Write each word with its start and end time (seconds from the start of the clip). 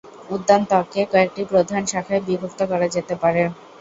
উদ্যান 0.29 0.61
তত্ত্বকে 0.63 1.01
কয়েকটি 1.11 1.41
প্রধান 1.51 1.81
শাখায় 1.91 2.25
বিভক্ত 2.27 2.59
করা 2.71 2.87
যেতে 2.95 3.13
পারে। 3.23 3.41